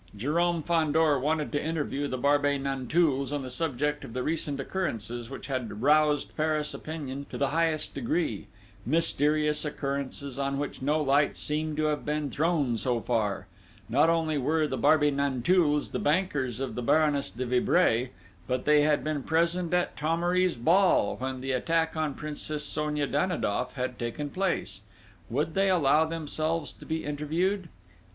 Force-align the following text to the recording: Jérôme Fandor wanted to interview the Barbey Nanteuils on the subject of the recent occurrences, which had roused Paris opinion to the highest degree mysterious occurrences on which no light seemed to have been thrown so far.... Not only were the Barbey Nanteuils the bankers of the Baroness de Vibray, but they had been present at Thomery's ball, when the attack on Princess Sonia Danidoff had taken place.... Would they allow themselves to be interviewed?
Jérôme 0.17 0.63
Fandor 0.65 1.19
wanted 1.19 1.51
to 1.51 1.63
interview 1.63 2.07
the 2.07 2.17
Barbey 2.17 2.57
Nanteuils 2.57 3.31
on 3.31 3.43
the 3.43 3.51
subject 3.51 4.03
of 4.03 4.13
the 4.13 4.23
recent 4.23 4.59
occurrences, 4.59 5.29
which 5.29 5.45
had 5.45 5.79
roused 5.83 6.35
Paris 6.35 6.73
opinion 6.73 7.27
to 7.29 7.37
the 7.37 7.49
highest 7.49 7.93
degree 7.93 8.47
mysterious 8.83 9.63
occurrences 9.63 10.39
on 10.39 10.57
which 10.57 10.81
no 10.81 10.99
light 10.99 11.37
seemed 11.37 11.77
to 11.77 11.83
have 11.83 12.03
been 12.03 12.31
thrown 12.31 12.77
so 12.77 12.99
far.... 12.99 13.45
Not 13.89 14.09
only 14.09 14.39
were 14.39 14.65
the 14.67 14.75
Barbey 14.75 15.11
Nanteuils 15.11 15.91
the 15.91 15.99
bankers 15.99 16.59
of 16.59 16.73
the 16.73 16.81
Baroness 16.81 17.29
de 17.29 17.45
Vibray, 17.45 18.09
but 18.47 18.65
they 18.65 18.81
had 18.81 19.03
been 19.03 19.21
present 19.21 19.71
at 19.71 19.95
Thomery's 19.95 20.55
ball, 20.55 21.17
when 21.17 21.41
the 21.41 21.51
attack 21.51 21.95
on 21.95 22.15
Princess 22.15 22.63
Sonia 22.65 23.05
Danidoff 23.05 23.73
had 23.73 23.99
taken 23.99 24.31
place.... 24.31 24.81
Would 25.29 25.53
they 25.53 25.69
allow 25.69 26.05
themselves 26.05 26.73
to 26.73 26.87
be 26.87 27.05
interviewed? 27.05 27.69